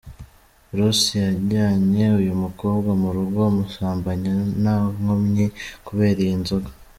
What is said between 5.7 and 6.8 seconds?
kubera iyi nzoga.